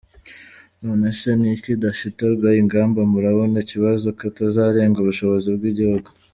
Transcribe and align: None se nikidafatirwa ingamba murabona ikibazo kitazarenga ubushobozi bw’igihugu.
None 0.83 1.07
se 1.19 1.29
nikidafatirwa 1.39 2.49
ingamba 2.61 2.99
murabona 3.11 3.55
ikibazo 3.65 4.05
kitazarenga 4.19 4.97
ubushobozi 5.01 5.49
bw’igihugu. 5.57 6.09